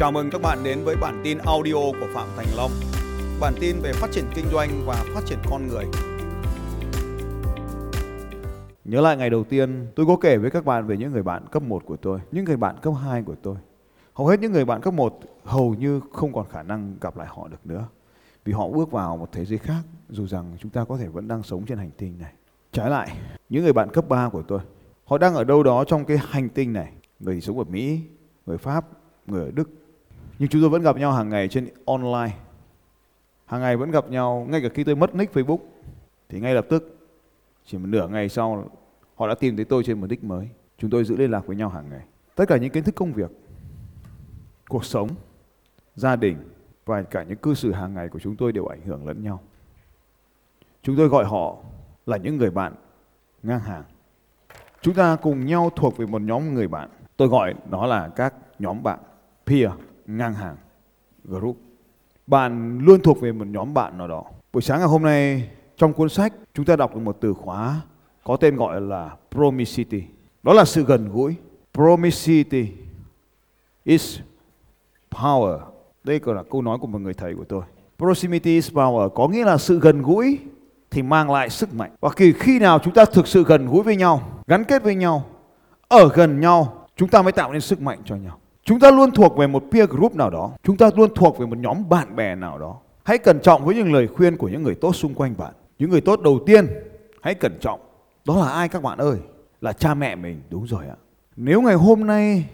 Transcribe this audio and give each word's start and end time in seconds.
Chào 0.00 0.12
mừng 0.12 0.30
các 0.30 0.42
bạn 0.42 0.58
đến 0.64 0.84
với 0.84 0.96
bản 0.96 1.20
tin 1.24 1.38
audio 1.38 1.74
của 1.74 2.06
Phạm 2.14 2.28
Thành 2.36 2.46
Long. 2.56 2.70
Bản 3.40 3.54
tin 3.60 3.76
về 3.82 3.92
phát 3.92 4.10
triển 4.12 4.24
kinh 4.34 4.44
doanh 4.52 4.68
và 4.86 5.04
phát 5.14 5.20
triển 5.26 5.38
con 5.50 5.68
người. 5.68 5.84
Nhớ 8.84 9.00
lại 9.00 9.16
ngày 9.16 9.30
đầu 9.30 9.44
tiên 9.44 9.86
tôi 9.96 10.06
có 10.06 10.16
kể 10.16 10.36
với 10.36 10.50
các 10.50 10.64
bạn 10.64 10.86
về 10.86 10.96
những 10.96 11.12
người 11.12 11.22
bạn 11.22 11.44
cấp 11.50 11.62
1 11.62 11.82
của 11.86 11.96
tôi, 11.96 12.20
những 12.32 12.44
người 12.44 12.56
bạn 12.56 12.76
cấp 12.82 12.94
2 13.02 13.22
của 13.22 13.34
tôi. 13.42 13.56
Hầu 14.14 14.26
hết 14.26 14.40
những 14.40 14.52
người 14.52 14.64
bạn 14.64 14.80
cấp 14.80 14.94
1 14.94 15.20
hầu 15.44 15.74
như 15.74 16.00
không 16.12 16.32
còn 16.32 16.46
khả 16.48 16.62
năng 16.62 16.96
gặp 17.00 17.16
lại 17.16 17.26
họ 17.30 17.48
được 17.48 17.66
nữa. 17.66 17.88
Vì 18.44 18.52
họ 18.52 18.68
bước 18.68 18.90
vào 18.90 19.16
một 19.16 19.28
thế 19.32 19.44
giới 19.44 19.58
khác 19.58 19.82
dù 20.10 20.26
rằng 20.26 20.56
chúng 20.60 20.70
ta 20.70 20.84
có 20.84 20.96
thể 20.96 21.08
vẫn 21.08 21.28
đang 21.28 21.42
sống 21.42 21.66
trên 21.66 21.78
hành 21.78 21.90
tinh 21.96 22.18
này. 22.18 22.32
Trái 22.72 22.90
lại, 22.90 23.16
những 23.48 23.62
người 23.62 23.72
bạn 23.72 23.90
cấp 23.90 24.08
3 24.08 24.28
của 24.28 24.42
tôi, 24.42 24.60
họ 25.04 25.18
đang 25.18 25.34
ở 25.34 25.44
đâu 25.44 25.62
đó 25.62 25.84
trong 25.84 26.04
cái 26.04 26.18
hành 26.20 26.48
tinh 26.48 26.72
này. 26.72 26.92
Người 27.20 27.34
thì 27.34 27.40
sống 27.40 27.58
ở 27.58 27.64
Mỹ, 27.64 28.00
người 28.46 28.58
Pháp, 28.58 28.86
người 29.26 29.44
ở 29.44 29.50
Đức. 29.50 29.70
Nhưng 30.40 30.48
chúng 30.48 30.62
tôi 30.62 30.70
vẫn 30.70 30.82
gặp 30.82 30.96
nhau 30.96 31.12
hàng 31.12 31.28
ngày 31.28 31.48
trên 31.48 31.68
online. 31.86 32.36
Hàng 33.46 33.60
ngày 33.60 33.76
vẫn 33.76 33.90
gặp 33.90 34.10
nhau, 34.10 34.46
ngay 34.50 34.60
cả 34.60 34.68
khi 34.74 34.84
tôi 34.84 34.96
mất 34.96 35.14
nick 35.14 35.34
Facebook 35.34 35.58
thì 36.28 36.40
ngay 36.40 36.54
lập 36.54 36.66
tức 36.68 36.98
chỉ 37.64 37.78
một 37.78 37.86
nửa 37.86 38.08
ngày 38.08 38.28
sau 38.28 38.70
họ 39.14 39.28
đã 39.28 39.34
tìm 39.34 39.56
thấy 39.56 39.64
tôi 39.64 39.84
trên 39.84 40.00
một 40.00 40.06
nick 40.06 40.24
mới. 40.24 40.48
Chúng 40.78 40.90
tôi 40.90 41.04
giữ 41.04 41.16
liên 41.16 41.30
lạc 41.30 41.46
với 41.46 41.56
nhau 41.56 41.68
hàng 41.68 41.88
ngày. 41.90 42.00
Tất 42.34 42.44
cả 42.48 42.56
những 42.56 42.70
kiến 42.70 42.84
thức 42.84 42.94
công 42.94 43.12
việc, 43.12 43.30
cuộc 44.68 44.84
sống, 44.84 45.08
gia 45.94 46.16
đình 46.16 46.36
và 46.86 47.02
cả 47.02 47.22
những 47.22 47.38
cư 47.38 47.54
xử 47.54 47.72
hàng 47.72 47.94
ngày 47.94 48.08
của 48.08 48.18
chúng 48.18 48.36
tôi 48.36 48.52
đều 48.52 48.66
ảnh 48.66 48.80
hưởng 48.84 49.06
lẫn 49.06 49.22
nhau. 49.22 49.40
Chúng 50.82 50.96
tôi 50.96 51.08
gọi 51.08 51.24
họ 51.24 51.56
là 52.06 52.16
những 52.16 52.36
người 52.36 52.50
bạn 52.50 52.74
ngang 53.42 53.60
hàng. 53.60 53.84
Chúng 54.82 54.94
ta 54.94 55.16
cùng 55.16 55.46
nhau 55.46 55.70
thuộc 55.76 55.96
về 55.96 56.06
một 56.06 56.22
nhóm 56.22 56.54
người 56.54 56.68
bạn. 56.68 56.90
Tôi 57.16 57.28
gọi 57.28 57.54
nó 57.70 57.86
là 57.86 58.08
các 58.08 58.34
nhóm 58.58 58.82
bạn 58.82 58.98
peer 59.46 59.70
ngang 60.16 60.34
hàng 60.34 60.56
group. 61.24 61.56
Bạn 62.26 62.78
luôn 62.78 63.00
thuộc 63.02 63.20
về 63.20 63.32
một 63.32 63.46
nhóm 63.46 63.74
bạn 63.74 63.98
nào 63.98 64.08
đó. 64.08 64.24
Buổi 64.52 64.62
sáng 64.62 64.78
ngày 64.78 64.88
hôm 64.88 65.02
nay 65.02 65.50
trong 65.76 65.92
cuốn 65.92 66.08
sách 66.08 66.32
chúng 66.54 66.64
ta 66.64 66.76
đọc 66.76 66.94
được 66.94 67.00
một 67.00 67.16
từ 67.20 67.34
khóa 67.34 67.80
có 68.24 68.36
tên 68.36 68.56
gọi 68.56 68.80
là 68.80 69.16
promiscuity. 69.30 70.02
Đó 70.42 70.52
là 70.52 70.64
sự 70.64 70.84
gần 70.84 71.08
gũi. 71.08 71.34
Promiscuity 71.74 72.72
is 73.84 74.18
power. 75.10 75.58
Đây 76.04 76.18
còn 76.18 76.36
là 76.36 76.42
câu 76.50 76.62
nói 76.62 76.78
của 76.78 76.86
một 76.86 77.00
người 77.00 77.14
thầy 77.14 77.34
của 77.34 77.44
tôi. 77.44 77.62
Proximity 77.98 78.54
is 78.54 78.70
power 78.70 79.08
có 79.08 79.28
nghĩa 79.28 79.44
là 79.44 79.58
sự 79.58 79.80
gần 79.80 80.02
gũi 80.02 80.38
thì 80.90 81.02
mang 81.02 81.30
lại 81.30 81.50
sức 81.50 81.74
mạnh. 81.74 81.90
Và 82.00 82.08
khi 82.08 82.32
khi 82.32 82.58
nào 82.58 82.78
chúng 82.78 82.94
ta 82.94 83.04
thực 83.04 83.26
sự 83.26 83.44
gần 83.44 83.66
gũi 83.66 83.82
với 83.82 83.96
nhau, 83.96 84.22
gắn 84.46 84.64
kết 84.64 84.82
với 84.82 84.94
nhau, 84.94 85.24
ở 85.88 86.08
gần 86.14 86.40
nhau, 86.40 86.86
chúng 86.96 87.08
ta 87.08 87.22
mới 87.22 87.32
tạo 87.32 87.52
nên 87.52 87.60
sức 87.60 87.80
mạnh 87.80 87.98
cho 88.04 88.16
nhau. 88.16 88.39
Chúng 88.70 88.80
ta 88.80 88.90
luôn 88.90 89.10
thuộc 89.10 89.36
về 89.36 89.46
một 89.46 89.64
peer 89.70 89.88
group 89.88 90.14
nào 90.14 90.30
đó, 90.30 90.50
chúng 90.62 90.76
ta 90.76 90.90
luôn 90.96 91.10
thuộc 91.14 91.38
về 91.38 91.46
một 91.46 91.58
nhóm 91.58 91.88
bạn 91.88 92.16
bè 92.16 92.34
nào 92.34 92.58
đó. 92.58 92.76
Hãy 93.04 93.18
cẩn 93.18 93.40
trọng 93.40 93.64
với 93.64 93.74
những 93.74 93.92
lời 93.92 94.06
khuyên 94.06 94.36
của 94.36 94.48
những 94.48 94.62
người 94.62 94.74
tốt 94.74 94.92
xung 94.92 95.14
quanh 95.14 95.34
bạn. 95.38 95.54
Những 95.78 95.90
người 95.90 96.00
tốt 96.00 96.20
đầu 96.20 96.38
tiên, 96.46 96.66
hãy 97.22 97.34
cẩn 97.34 97.58
trọng. 97.60 97.80
Đó 98.24 98.36
là 98.36 98.50
ai 98.50 98.68
các 98.68 98.82
bạn 98.82 98.98
ơi? 98.98 99.16
Là 99.60 99.72
cha 99.72 99.94
mẹ 99.94 100.14
mình, 100.14 100.42
đúng 100.50 100.66
rồi 100.66 100.86
ạ. 100.86 100.96
Nếu 101.36 101.62
ngày 101.62 101.74
hôm 101.74 102.06
nay 102.06 102.48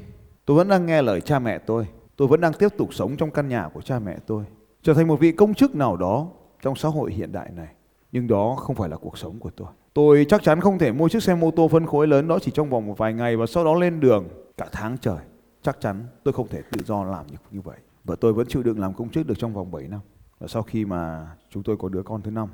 tôi 0.44 0.56
vẫn 0.56 0.68
đang 0.68 0.86
nghe 0.86 1.02
lời 1.02 1.20
cha 1.20 1.38
mẹ 1.38 1.58
tôi, 1.58 1.86
tôi 2.16 2.28
vẫn 2.28 2.40
đang 2.40 2.52
tiếp 2.52 2.68
tục 2.78 2.94
sống 2.94 3.16
trong 3.16 3.30
căn 3.30 3.48
nhà 3.48 3.68
của 3.74 3.80
cha 3.80 3.98
mẹ 3.98 4.16
tôi, 4.26 4.44
trở 4.82 4.94
thành 4.94 5.08
một 5.08 5.20
vị 5.20 5.32
công 5.32 5.54
chức 5.54 5.74
nào 5.74 5.96
đó 5.96 6.26
trong 6.62 6.76
xã 6.76 6.88
hội 6.88 7.12
hiện 7.12 7.32
đại 7.32 7.50
này, 7.56 7.68
nhưng 8.12 8.26
đó 8.26 8.54
không 8.58 8.76
phải 8.76 8.88
là 8.88 8.96
cuộc 8.96 9.18
sống 9.18 9.38
của 9.38 9.50
tôi. 9.56 9.68
Tôi 9.94 10.26
chắc 10.28 10.42
chắn 10.42 10.60
không 10.60 10.78
thể 10.78 10.92
mua 10.92 11.08
chiếc 11.08 11.22
xe 11.22 11.34
mô 11.34 11.50
tô 11.50 11.68
phân 11.68 11.86
khối 11.86 12.06
lớn 12.06 12.28
đó 12.28 12.38
chỉ 12.42 12.50
trong 12.50 12.70
vòng 12.70 12.86
một 12.86 12.98
vài 12.98 13.12
ngày 13.12 13.36
và 13.36 13.46
sau 13.46 13.64
đó 13.64 13.74
lên 13.74 14.00
đường 14.00 14.28
cả 14.56 14.66
tháng 14.72 14.98
trời. 14.98 15.18
Chắc 15.66 15.80
chắn 15.80 16.06
tôi 16.24 16.34
không 16.34 16.48
thể 16.48 16.62
tự 16.70 16.84
do 16.84 17.04
làm 17.04 17.26
như 17.50 17.60
vậy. 17.60 17.78
Và 18.04 18.16
tôi 18.20 18.32
vẫn 18.32 18.46
chịu 18.48 18.62
đựng 18.62 18.78
làm 18.78 18.94
công 18.94 19.10
chức 19.10 19.26
được 19.26 19.34
trong 19.38 19.54
vòng 19.54 19.70
7 19.70 19.88
năm. 19.88 20.00
Và 20.38 20.46
sau 20.46 20.62
khi 20.62 20.84
mà 20.84 21.30
chúng 21.50 21.62
tôi 21.62 21.76
có 21.76 21.88
đứa 21.88 22.02
con 22.02 22.22
thứ 22.22 22.30
năm 22.30 22.48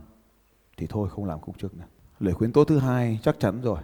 thì 0.76 0.86
thôi 0.86 1.08
không 1.10 1.24
làm 1.24 1.40
công 1.40 1.54
chức 1.54 1.74
nữa. 1.76 1.84
Lời 2.20 2.34
khuyên 2.34 2.52
tốt 2.52 2.64
thứ 2.64 2.78
hai 2.78 3.18
chắc 3.22 3.40
chắn 3.40 3.60
rồi. 3.62 3.78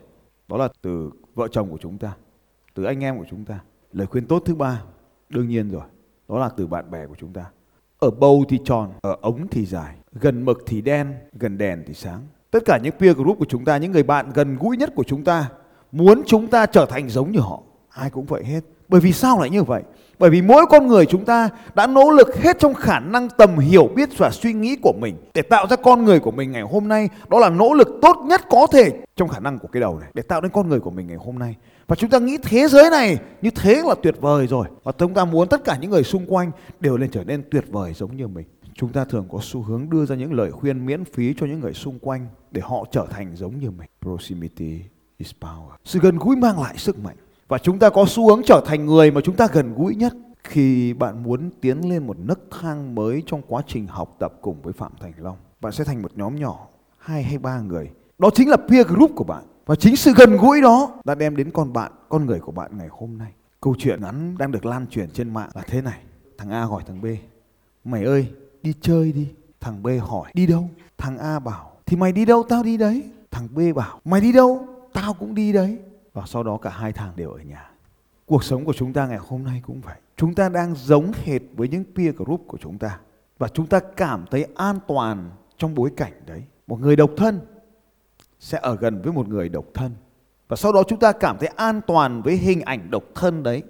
Đó 0.48 0.56
là 0.56 0.68
từ 0.82 1.10
vợ 1.34 1.48
chồng 1.52 1.70
của 1.70 1.78
chúng 1.80 1.98
ta, 1.98 2.16
từ 2.74 2.84
anh 2.84 3.04
em 3.04 3.18
của 3.18 3.24
chúng 3.30 3.44
ta. 3.44 3.60
Lời 3.92 4.06
khuyên 4.06 4.26
tốt 4.26 4.42
thứ 4.46 4.54
ba 4.54 4.82
đương 5.28 5.48
nhiên 5.48 5.70
rồi. 5.70 5.84
Đó 6.28 6.38
là 6.38 6.48
từ 6.48 6.66
bạn 6.66 6.90
bè 6.90 7.06
của 7.06 7.16
chúng 7.18 7.32
ta. 7.32 7.50
Ở 7.98 8.10
bầu 8.10 8.44
thì 8.48 8.58
tròn, 8.64 8.92
ở 9.00 9.16
ống 9.20 9.48
thì 9.50 9.66
dài, 9.66 9.96
gần 10.12 10.44
mực 10.44 10.62
thì 10.66 10.80
đen, 10.80 11.14
gần 11.32 11.58
đèn 11.58 11.84
thì 11.86 11.94
sáng. 11.94 12.20
Tất 12.50 12.62
cả 12.64 12.78
những 12.82 12.94
peer 12.98 13.16
group 13.16 13.38
của 13.38 13.46
chúng 13.48 13.64
ta, 13.64 13.78
những 13.78 13.92
người 13.92 14.02
bạn 14.02 14.30
gần 14.34 14.56
gũi 14.56 14.76
nhất 14.76 14.92
của 14.96 15.04
chúng 15.04 15.24
ta 15.24 15.50
muốn 15.92 16.22
chúng 16.26 16.46
ta 16.46 16.66
trở 16.66 16.86
thành 16.86 17.08
giống 17.08 17.32
như 17.32 17.40
họ. 17.40 17.62
Ai 17.88 18.10
cũng 18.10 18.26
vậy 18.26 18.44
hết. 18.44 18.60
Bởi 18.88 19.00
vì 19.00 19.12
sao 19.12 19.40
lại 19.40 19.50
như 19.50 19.62
vậy? 19.62 19.82
Bởi 20.18 20.30
vì 20.30 20.42
mỗi 20.42 20.66
con 20.66 20.86
người 20.86 21.06
chúng 21.06 21.24
ta 21.24 21.48
đã 21.74 21.86
nỗ 21.86 22.10
lực 22.10 22.36
hết 22.36 22.58
trong 22.58 22.74
khả 22.74 23.00
năng 23.00 23.28
tầm 23.28 23.58
hiểu 23.58 23.88
biết 23.96 24.08
và 24.18 24.30
suy 24.30 24.52
nghĩ 24.52 24.76
của 24.82 24.92
mình 25.00 25.16
để 25.34 25.42
tạo 25.42 25.66
ra 25.70 25.76
con 25.76 26.04
người 26.04 26.20
của 26.20 26.30
mình 26.30 26.52
ngày 26.52 26.62
hôm 26.62 26.88
nay. 26.88 27.08
Đó 27.28 27.38
là 27.38 27.50
nỗ 27.50 27.72
lực 27.72 27.88
tốt 28.02 28.16
nhất 28.28 28.40
có 28.50 28.66
thể 28.72 28.92
trong 29.16 29.28
khả 29.28 29.40
năng 29.40 29.58
của 29.58 29.68
cái 29.68 29.80
đầu 29.80 29.98
này, 29.98 30.10
để 30.14 30.22
tạo 30.22 30.40
nên 30.40 30.50
con 30.50 30.68
người 30.68 30.80
của 30.80 30.90
mình 30.90 31.06
ngày 31.06 31.16
hôm 31.16 31.38
nay. 31.38 31.56
Và 31.86 31.96
chúng 31.96 32.10
ta 32.10 32.18
nghĩ 32.18 32.38
thế 32.42 32.68
giới 32.68 32.90
này 32.90 33.18
như 33.42 33.50
thế 33.50 33.82
là 33.86 33.94
tuyệt 34.02 34.14
vời 34.20 34.46
rồi. 34.46 34.66
Và 34.84 34.92
chúng 34.98 35.14
ta 35.14 35.24
muốn 35.24 35.48
tất 35.48 35.64
cả 35.64 35.78
những 35.80 35.90
người 35.90 36.02
xung 36.02 36.26
quanh 36.26 36.50
đều 36.80 36.96
lên 36.96 37.10
trở 37.10 37.24
nên 37.24 37.42
tuyệt 37.50 37.64
vời 37.70 37.92
giống 37.94 38.16
như 38.16 38.28
mình. 38.28 38.46
Chúng 38.74 38.92
ta 38.92 39.04
thường 39.04 39.26
có 39.32 39.38
xu 39.42 39.62
hướng 39.62 39.90
đưa 39.90 40.06
ra 40.06 40.16
những 40.16 40.32
lời 40.32 40.50
khuyên 40.50 40.86
miễn 40.86 41.04
phí 41.04 41.34
cho 41.40 41.46
những 41.46 41.60
người 41.60 41.74
xung 41.74 41.98
quanh 41.98 42.26
để 42.50 42.60
họ 42.64 42.84
trở 42.92 43.06
thành 43.10 43.36
giống 43.36 43.58
như 43.58 43.70
mình. 43.70 43.88
Proximity 44.02 44.80
is 45.18 45.32
power. 45.40 45.70
Sự 45.84 45.98
gần 45.98 46.18
gũi 46.18 46.36
mang 46.36 46.60
lại 46.60 46.74
sức 46.76 46.98
mạnh. 46.98 47.16
Và 47.48 47.58
chúng 47.58 47.78
ta 47.78 47.90
có 47.90 48.04
xu 48.08 48.28
hướng 48.28 48.42
trở 48.46 48.62
thành 48.66 48.86
người 48.86 49.10
mà 49.10 49.20
chúng 49.20 49.36
ta 49.36 49.48
gần 49.52 49.74
gũi 49.74 49.94
nhất 49.94 50.14
khi 50.44 50.92
bạn 50.92 51.22
muốn 51.22 51.50
tiến 51.60 51.90
lên 51.90 52.06
một 52.06 52.16
nấc 52.18 52.40
thang 52.60 52.94
mới 52.94 53.22
trong 53.26 53.42
quá 53.48 53.62
trình 53.66 53.86
học 53.86 54.16
tập 54.18 54.32
cùng 54.40 54.62
với 54.62 54.72
Phạm 54.72 54.92
Thành 55.00 55.12
Long. 55.18 55.36
Bạn 55.60 55.72
sẽ 55.72 55.84
thành 55.84 56.02
một 56.02 56.12
nhóm 56.14 56.36
nhỏ, 56.36 56.66
hai 56.98 57.22
hay 57.22 57.38
ba 57.38 57.60
người. 57.60 57.90
Đó 58.18 58.30
chính 58.34 58.48
là 58.48 58.56
peer 58.56 58.86
group 58.86 59.10
của 59.16 59.24
bạn. 59.24 59.44
Và 59.66 59.74
chính 59.74 59.96
sự 59.96 60.12
gần 60.16 60.36
gũi 60.36 60.60
đó 60.60 60.90
đã 61.04 61.14
đem 61.14 61.36
đến 61.36 61.50
con 61.50 61.72
bạn, 61.72 61.92
con 62.08 62.26
người 62.26 62.40
của 62.40 62.52
bạn 62.52 62.78
ngày 62.78 62.88
hôm 62.90 63.18
nay. 63.18 63.32
Câu 63.60 63.74
chuyện 63.78 64.02
ngắn 64.02 64.38
đang 64.38 64.52
được 64.52 64.66
lan 64.66 64.86
truyền 64.86 65.10
trên 65.10 65.34
mạng 65.34 65.50
là 65.54 65.62
thế 65.66 65.82
này. 65.82 66.00
Thằng 66.38 66.50
A 66.50 66.62
hỏi 66.62 66.82
thằng 66.86 67.02
B, 67.02 67.06
mày 67.84 68.04
ơi, 68.04 68.26
đi 68.62 68.74
chơi 68.80 69.12
đi. 69.12 69.28
Thằng 69.60 69.82
B 69.82 69.88
hỏi, 70.00 70.30
đi 70.34 70.46
đâu? 70.46 70.68
Thằng 70.98 71.18
A 71.18 71.38
bảo, 71.38 71.72
thì 71.86 71.96
mày 71.96 72.12
đi 72.12 72.24
đâu 72.24 72.42
tao 72.48 72.62
đi 72.62 72.76
đấy. 72.76 73.02
Thằng 73.30 73.48
B 73.54 73.58
bảo, 73.74 74.00
mày 74.04 74.20
đi 74.20 74.32
đâu? 74.32 74.66
Tao 74.92 75.14
cũng 75.14 75.34
đi 75.34 75.52
đấy 75.52 75.78
và 76.12 76.22
sau 76.26 76.42
đó 76.42 76.56
cả 76.56 76.70
hai 76.70 76.92
thằng 76.92 77.12
đều 77.16 77.30
ở 77.30 77.38
nhà. 77.38 77.70
Cuộc 78.26 78.44
sống 78.44 78.64
của 78.64 78.72
chúng 78.72 78.92
ta 78.92 79.06
ngày 79.06 79.18
hôm 79.28 79.44
nay 79.44 79.62
cũng 79.66 79.80
vậy. 79.80 79.96
Chúng 80.16 80.34
ta 80.34 80.48
đang 80.48 80.74
giống 80.74 81.12
hệt 81.24 81.42
với 81.56 81.68
những 81.68 81.84
peer 81.96 82.14
group 82.14 82.44
của 82.46 82.58
chúng 82.58 82.78
ta 82.78 82.98
và 83.38 83.48
chúng 83.48 83.66
ta 83.66 83.80
cảm 83.96 84.24
thấy 84.30 84.46
an 84.54 84.78
toàn 84.86 85.30
trong 85.56 85.74
bối 85.74 85.90
cảnh 85.96 86.12
đấy. 86.26 86.42
Một 86.66 86.80
người 86.80 86.96
độc 86.96 87.10
thân 87.16 87.40
sẽ 88.40 88.58
ở 88.62 88.76
gần 88.76 89.02
với 89.02 89.12
một 89.12 89.28
người 89.28 89.48
độc 89.48 89.64
thân 89.74 89.92
và 90.48 90.56
sau 90.56 90.72
đó 90.72 90.82
chúng 90.88 90.98
ta 90.98 91.12
cảm 91.12 91.38
thấy 91.38 91.48
an 91.56 91.80
toàn 91.86 92.22
với 92.22 92.36
hình 92.36 92.60
ảnh 92.60 92.90
độc 92.90 93.04
thân 93.14 93.42
đấy. 93.42 93.62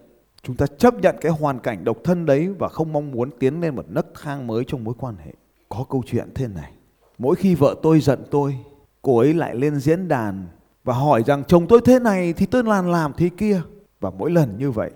Chúng 0.42 0.56
ta 0.56 0.66
chấp 0.66 0.94
nhận 0.94 1.16
cái 1.20 1.32
hoàn 1.32 1.58
cảnh 1.58 1.84
độc 1.84 1.96
thân 2.04 2.26
đấy 2.26 2.48
và 2.58 2.68
không 2.68 2.92
mong 2.92 3.10
muốn 3.10 3.30
tiến 3.38 3.60
lên 3.60 3.76
một 3.76 3.84
nấc 3.88 4.06
thang 4.22 4.46
mới 4.46 4.64
trong 4.66 4.84
mối 4.84 4.94
quan 4.98 5.16
hệ. 5.16 5.32
Có 5.68 5.84
câu 5.90 6.02
chuyện 6.06 6.28
thế 6.34 6.46
này. 6.46 6.72
Mỗi 7.18 7.36
khi 7.36 7.54
vợ 7.54 7.74
tôi 7.82 8.00
giận 8.00 8.24
tôi, 8.30 8.58
cô 9.02 9.18
ấy 9.18 9.34
lại 9.34 9.54
lên 9.54 9.80
diễn 9.80 10.08
đàn 10.08 10.46
và 10.88 10.94
hỏi 10.94 11.22
rằng, 11.22 11.44
chồng 11.48 11.66
tôi 11.68 11.80
thế 11.84 11.98
này 11.98 12.32
thì 12.32 12.46
tôi 12.46 12.64
làm 12.64 12.86
làm 12.86 13.12
thế 13.16 13.30
kia? 13.36 13.62
Và 14.00 14.10
mỗi 14.10 14.30
lần 14.30 14.58
như 14.58 14.70
vậy, 14.70 14.90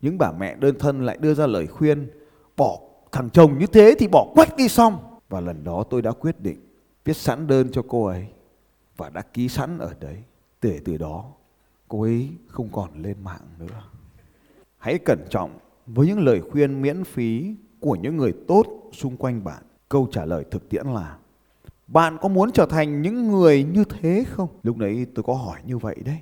những 0.00 0.18
bà 0.18 0.32
mẹ 0.32 0.54
đơn 0.54 0.78
thân 0.78 1.06
lại 1.06 1.16
đưa 1.20 1.34
ra 1.34 1.46
lời 1.46 1.66
khuyên, 1.66 2.10
bỏ 2.56 2.78
thằng 3.12 3.30
chồng 3.30 3.58
như 3.58 3.66
thế 3.66 3.94
thì 3.98 4.08
bỏ 4.08 4.26
quách 4.34 4.56
đi 4.56 4.68
xong. 4.68 4.98
Và 5.28 5.40
lần 5.40 5.64
đó 5.64 5.84
tôi 5.90 6.02
đã 6.02 6.10
quyết 6.10 6.40
định 6.40 6.56
viết 7.04 7.16
sẵn 7.16 7.46
đơn 7.46 7.68
cho 7.72 7.82
cô 7.88 8.04
ấy 8.04 8.26
và 8.96 9.10
đã 9.10 9.20
ký 9.20 9.48
sẵn 9.48 9.78
ở 9.78 9.94
đấy. 10.00 10.16
Từ 10.60 10.78
từ 10.84 10.96
đó, 10.96 11.24
cô 11.88 12.02
ấy 12.02 12.28
không 12.48 12.68
còn 12.72 13.02
lên 13.02 13.16
mạng 13.24 13.42
nữa. 13.58 13.82
Hãy 14.78 14.98
cẩn 14.98 15.18
trọng 15.30 15.50
với 15.86 16.06
những 16.06 16.24
lời 16.24 16.40
khuyên 16.52 16.82
miễn 16.82 17.04
phí 17.04 17.54
của 17.80 17.96
những 17.96 18.16
người 18.16 18.32
tốt 18.48 18.64
xung 18.92 19.16
quanh 19.16 19.44
bạn. 19.44 19.62
Câu 19.88 20.08
trả 20.12 20.24
lời 20.24 20.44
thực 20.50 20.68
tiễn 20.68 20.86
là 20.86 21.16
bạn 21.86 22.18
có 22.20 22.28
muốn 22.28 22.52
trở 22.52 22.66
thành 22.66 23.02
những 23.02 23.28
người 23.28 23.64
như 23.72 23.84
thế 23.84 24.24
không? 24.30 24.48
Lúc 24.62 24.76
đấy 24.76 25.06
tôi 25.14 25.22
có 25.22 25.34
hỏi 25.34 25.58
như 25.66 25.78
vậy 25.78 25.96
đấy. 26.04 26.18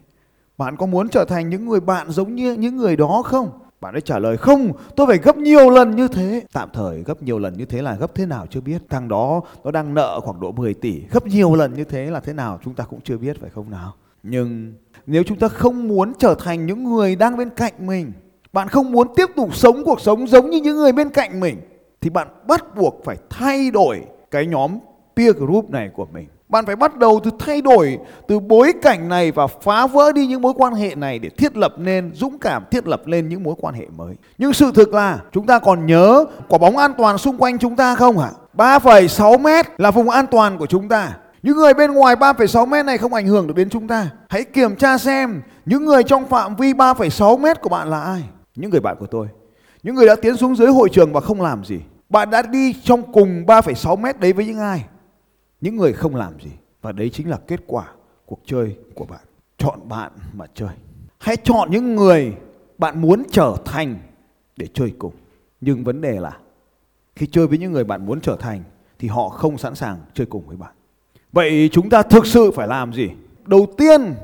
Bạn 0.58 0.76
có 0.76 0.86
muốn 0.86 1.08
trở 1.08 1.24
thành 1.24 1.50
những 1.50 1.68
người 1.68 1.80
bạn 1.80 2.10
giống 2.10 2.34
như 2.34 2.52
những 2.52 2.76
người 2.76 2.96
đó 2.96 3.22
không? 3.24 3.50
Bạn 3.80 3.94
ấy 3.94 4.00
trả 4.00 4.18
lời 4.18 4.36
không, 4.36 4.72
tôi 4.96 5.06
phải 5.06 5.18
gấp 5.18 5.36
nhiều 5.36 5.70
lần 5.70 5.96
như 5.96 6.08
thế. 6.08 6.42
Tạm 6.52 6.68
thời 6.72 7.02
gấp 7.02 7.22
nhiều 7.22 7.38
lần 7.38 7.56
như 7.58 7.64
thế 7.64 7.82
là 7.82 7.94
gấp 7.94 8.14
thế 8.14 8.26
nào 8.26 8.46
chưa 8.50 8.60
biết. 8.60 8.82
Thằng 8.88 9.08
đó 9.08 9.40
nó 9.64 9.70
đang 9.70 9.94
nợ 9.94 10.20
khoảng 10.20 10.40
độ 10.40 10.52
10 10.52 10.74
tỷ. 10.74 11.02
Gấp 11.10 11.26
nhiều 11.26 11.54
lần 11.54 11.74
như 11.74 11.84
thế 11.84 12.10
là 12.10 12.20
thế 12.20 12.32
nào 12.32 12.60
chúng 12.64 12.74
ta 12.74 12.84
cũng 12.84 13.00
chưa 13.00 13.16
biết 13.18 13.40
phải 13.40 13.50
không 13.50 13.70
nào? 13.70 13.94
Nhưng 14.22 14.74
nếu 15.06 15.22
chúng 15.22 15.38
ta 15.38 15.48
không 15.48 15.88
muốn 15.88 16.12
trở 16.18 16.34
thành 16.34 16.66
những 16.66 16.84
người 16.84 17.16
đang 17.16 17.36
bên 17.36 17.50
cạnh 17.50 17.72
mình, 17.78 18.12
bạn 18.52 18.68
không 18.68 18.92
muốn 18.92 19.08
tiếp 19.16 19.26
tục 19.36 19.56
sống 19.56 19.82
cuộc 19.84 20.00
sống 20.00 20.26
giống 20.26 20.50
như 20.50 20.60
những 20.60 20.76
người 20.76 20.92
bên 20.92 21.10
cạnh 21.10 21.40
mình, 21.40 21.56
thì 22.00 22.10
bạn 22.10 22.28
bắt 22.46 22.76
buộc 22.76 23.00
phải 23.04 23.16
thay 23.30 23.70
đổi 23.70 24.00
cái 24.30 24.46
nhóm 24.46 24.78
peer 25.16 25.36
group 25.36 25.70
này 25.70 25.90
của 25.94 26.06
mình 26.12 26.26
Bạn 26.52 26.66
phải 26.66 26.76
bắt 26.76 26.96
đầu 26.96 27.20
từ 27.24 27.30
thay 27.38 27.62
đổi 27.62 27.98
từ 28.28 28.40
bối 28.40 28.72
cảnh 28.82 29.08
này 29.08 29.32
và 29.32 29.46
phá 29.46 29.86
vỡ 29.86 30.12
đi 30.12 30.26
những 30.26 30.42
mối 30.42 30.52
quan 30.56 30.74
hệ 30.74 30.94
này 30.94 31.18
để 31.18 31.28
thiết 31.28 31.56
lập 31.56 31.74
nên 31.78 32.10
dũng 32.14 32.38
cảm 32.38 32.64
thiết 32.70 32.86
lập 32.86 33.06
lên 33.06 33.28
những 33.28 33.42
mối 33.42 33.54
quan 33.58 33.74
hệ 33.74 33.86
mới. 33.96 34.14
Nhưng 34.38 34.52
sự 34.52 34.72
thực 34.74 34.94
là 34.94 35.18
chúng 35.32 35.46
ta 35.46 35.58
còn 35.58 35.86
nhớ 35.86 36.24
quả 36.48 36.58
bóng 36.58 36.76
an 36.76 36.92
toàn 36.98 37.18
xung 37.18 37.38
quanh 37.38 37.58
chúng 37.58 37.76
ta 37.76 37.94
không 37.94 38.18
ạ? 38.18 38.30
À? 38.56 38.78
3,6 38.78 39.38
mét 39.38 39.80
là 39.80 39.90
vùng 39.90 40.10
an 40.10 40.26
toàn 40.26 40.58
của 40.58 40.66
chúng 40.66 40.88
ta. 40.88 41.16
Những 41.42 41.56
người 41.56 41.74
bên 41.74 41.92
ngoài 41.92 42.16
3,6 42.16 42.66
mét 42.66 42.86
này 42.86 42.98
không 42.98 43.14
ảnh 43.14 43.26
hưởng 43.26 43.46
được 43.46 43.56
đến 43.56 43.70
chúng 43.70 43.88
ta. 43.88 44.10
Hãy 44.28 44.44
kiểm 44.44 44.76
tra 44.76 44.98
xem 44.98 45.42
những 45.66 45.84
người 45.84 46.02
trong 46.02 46.28
phạm 46.28 46.56
vi 46.56 46.72
3,6 46.72 47.38
mét 47.38 47.60
của 47.60 47.68
bạn 47.68 47.90
là 47.90 48.02
ai. 48.02 48.22
Những 48.56 48.70
người 48.70 48.80
bạn 48.80 48.96
của 49.00 49.06
tôi. 49.06 49.28
Những 49.82 49.94
người 49.94 50.06
đã 50.06 50.16
tiến 50.16 50.36
xuống 50.36 50.56
dưới 50.56 50.68
hội 50.68 50.88
trường 50.92 51.12
và 51.12 51.20
không 51.20 51.42
làm 51.42 51.64
gì. 51.64 51.80
Bạn 52.08 52.30
đã 52.30 52.42
đi 52.42 52.74
trong 52.84 53.12
cùng 53.12 53.44
3,6 53.46 53.96
mét 53.96 54.20
đấy 54.20 54.32
với 54.32 54.46
những 54.46 54.58
ai? 54.58 54.84
Những 55.62 55.76
người 55.76 55.92
không 55.92 56.14
làm 56.14 56.40
gì. 56.40 56.50
Và 56.82 56.92
đấy 56.92 57.10
chính 57.10 57.30
là 57.30 57.38
kết 57.46 57.60
quả 57.66 57.88
cuộc 58.26 58.40
chơi 58.46 58.76
của 58.94 59.04
bạn. 59.04 59.20
Chọn 59.58 59.88
bạn 59.88 60.12
mà 60.32 60.46
chơi. 60.54 60.74
Hãy 61.18 61.36
chọn 61.36 61.70
những 61.70 61.94
người 61.94 62.34
bạn 62.78 63.00
muốn 63.00 63.22
trở 63.30 63.56
thành 63.64 63.98
để 64.56 64.66
chơi 64.74 64.92
cùng. 64.98 65.12
Nhưng 65.60 65.84
vấn 65.84 66.00
đề 66.00 66.20
là 66.20 66.38
khi 67.16 67.26
chơi 67.26 67.46
với 67.46 67.58
những 67.58 67.72
người 67.72 67.84
bạn 67.84 68.06
muốn 68.06 68.20
trở 68.20 68.36
thành 68.36 68.62
thì 68.98 69.08
họ 69.08 69.28
không 69.28 69.58
sẵn 69.58 69.74
sàng 69.74 69.98
chơi 70.14 70.26
cùng 70.26 70.46
với 70.46 70.56
bạn. 70.56 70.72
Vậy 71.32 71.68
chúng 71.72 71.90
ta 71.90 72.02
thực 72.02 72.26
sự 72.26 72.50
phải 72.50 72.68
làm 72.68 72.92
gì? 72.92 73.08
Đầu 73.46 73.66
tiên 73.78 74.14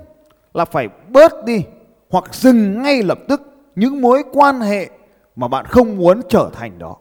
là 0.55 0.65
phải 0.65 0.89
bớt 1.09 1.45
đi 1.45 1.65
hoặc 2.11 2.35
dừng 2.35 2.83
ngay 2.83 3.03
lập 3.03 3.19
tức 3.29 3.43
những 3.77 4.01
mối 4.01 4.23
quan 4.33 4.61
hệ 4.61 4.91
mà 5.37 5.49
bạn 5.49 5.65
không 5.65 5.97
muốn 5.97 6.21
trở 6.29 6.51
thành 6.55 6.79
đó. 6.79 6.97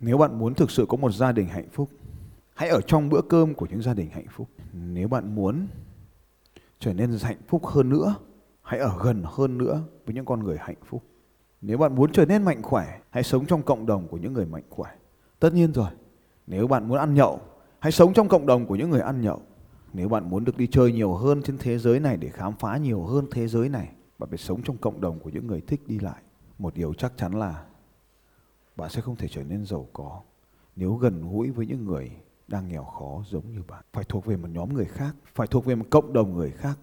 Nếu 0.00 0.18
bạn 0.18 0.38
muốn 0.38 0.54
thực 0.54 0.70
sự 0.70 0.86
có 0.88 0.96
một 0.96 1.12
gia 1.12 1.32
đình 1.32 1.48
hạnh 1.48 1.68
phúc, 1.72 1.88
hãy 2.56 2.68
ở 2.68 2.80
trong 2.80 3.08
bữa 3.08 3.20
cơm 3.22 3.54
của 3.54 3.66
những 3.70 3.82
gia 3.82 3.94
đình 3.94 4.10
hạnh 4.10 4.26
phúc. 4.30 4.48
Nếu 4.72 5.08
bạn 5.08 5.34
muốn 5.34 5.66
trở 6.78 6.92
nên 6.92 7.16
hạnh 7.22 7.40
phúc 7.48 7.66
hơn 7.66 7.88
nữa, 7.88 8.14
hãy 8.62 8.80
ở 8.80 8.98
gần 9.04 9.22
hơn 9.26 9.58
nữa 9.58 9.82
với 10.06 10.14
những 10.14 10.24
con 10.24 10.44
người 10.44 10.56
hạnh 10.60 10.76
phúc. 10.84 11.02
Nếu 11.60 11.78
bạn 11.78 11.94
muốn 11.94 12.12
trở 12.12 12.26
nên 12.26 12.44
mạnh 12.44 12.62
khỏe, 12.62 13.00
hãy 13.10 13.22
sống 13.22 13.46
trong 13.46 13.62
cộng 13.62 13.86
đồng 13.86 14.08
của 14.08 14.16
những 14.16 14.32
người 14.32 14.46
mạnh 14.46 14.62
khỏe. 14.70 14.90
Tất 15.40 15.54
nhiên 15.54 15.72
rồi, 15.72 15.90
nếu 16.46 16.66
bạn 16.66 16.88
muốn 16.88 16.98
ăn 16.98 17.14
nhậu, 17.14 17.40
hãy 17.78 17.92
sống 17.92 18.12
trong 18.12 18.28
cộng 18.28 18.46
đồng 18.46 18.66
của 18.66 18.76
những 18.76 18.90
người 18.90 19.00
ăn 19.00 19.20
nhậu. 19.20 19.42
Nếu 19.92 20.08
bạn 20.08 20.30
muốn 20.30 20.44
được 20.44 20.56
đi 20.56 20.66
chơi 20.66 20.92
nhiều 20.92 21.14
hơn 21.14 21.42
trên 21.42 21.58
thế 21.58 21.78
giới 21.78 22.00
này 22.00 22.16
để 22.16 22.28
khám 22.28 22.52
phá 22.52 22.76
nhiều 22.76 23.02
hơn 23.02 23.26
thế 23.30 23.48
giới 23.48 23.68
này, 23.68 23.92
bạn 24.18 24.28
phải 24.28 24.38
sống 24.38 24.62
trong 24.62 24.76
cộng 24.76 25.00
đồng 25.00 25.18
của 25.20 25.30
những 25.30 25.46
người 25.46 25.60
thích 25.60 25.80
đi 25.86 25.98
lại. 25.98 26.22
Một 26.58 26.74
điều 26.74 26.94
chắc 26.94 27.12
chắn 27.16 27.34
là 27.34 27.64
bạn 28.76 28.90
sẽ 28.90 29.00
không 29.00 29.16
thể 29.16 29.28
trở 29.28 29.42
nên 29.42 29.64
giàu 29.66 29.88
có 29.92 30.20
nếu 30.76 30.94
gần 30.94 31.30
gũi 31.30 31.50
với 31.50 31.66
những 31.66 31.84
người 31.84 32.10
đang 32.48 32.68
nghèo 32.68 32.84
khó 32.84 33.22
giống 33.30 33.52
như 33.52 33.62
bạn. 33.68 33.84
Phải 33.92 34.04
thuộc 34.04 34.26
về 34.26 34.36
một 34.36 34.48
nhóm 34.50 34.74
người 34.74 34.84
khác, 34.84 35.16
phải 35.34 35.46
thuộc 35.46 35.64
về 35.64 35.74
một 35.74 35.84
cộng 35.90 36.12
đồng 36.12 36.34
người 36.34 36.50
khác. 36.50 36.78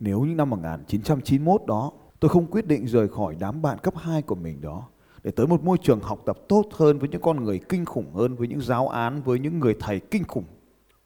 Nếu 0.00 0.20
những 0.20 0.36
năm 0.36 0.50
1991 0.50 1.62
đó, 1.66 1.92
tôi 2.20 2.28
không 2.28 2.46
quyết 2.46 2.66
định 2.66 2.86
rời 2.86 3.08
khỏi 3.08 3.36
đám 3.38 3.62
bạn 3.62 3.78
cấp 3.78 3.94
2 3.96 4.22
của 4.22 4.34
mình 4.34 4.60
đó 4.60 4.88
để 5.24 5.30
tới 5.30 5.46
một 5.46 5.62
môi 5.62 5.78
trường 5.82 6.00
học 6.00 6.22
tập 6.26 6.38
tốt 6.48 6.64
hơn 6.72 6.98
với 6.98 7.08
những 7.08 7.20
con 7.20 7.44
người 7.44 7.60
kinh 7.68 7.84
khủng 7.84 8.14
hơn, 8.14 8.34
với 8.34 8.48
những 8.48 8.60
giáo 8.60 8.88
án, 8.88 9.22
với 9.22 9.38
những 9.38 9.60
người 9.60 9.76
thầy 9.80 10.00
kinh 10.00 10.24
khủng, 10.24 10.44